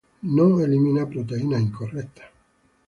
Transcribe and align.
No 0.23 0.59
elimina 0.61 1.07
proteínas 1.07 1.61
"incorrectas". 1.61 2.25